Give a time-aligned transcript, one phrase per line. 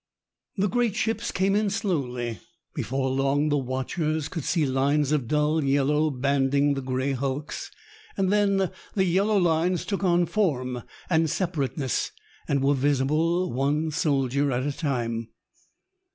[0.57, 2.39] The great ships came in slowly.
[2.73, 7.69] Before long, the watchers could see lines of dull yellow banding the gray hulks,
[8.17, 12.09] and then the yellow lines took on form and separateness,
[12.47, 15.27] and were visible one soldier at a time.